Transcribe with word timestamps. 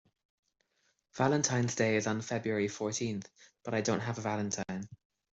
Valentine's 1.13 1.75
Day 1.75 1.95
is 1.95 2.07
on 2.07 2.23
February 2.23 2.67
fourteenth, 2.67 3.29
but 3.63 3.75
I 3.75 3.81
don't 3.81 3.99
have 3.99 4.17
a 4.17 4.21
valentine. 4.21 4.89